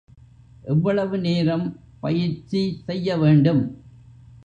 [0.65, 1.67] எவ்வளவு நேரம்
[1.99, 3.63] பயிற்சி செய்ய வேண்டும்?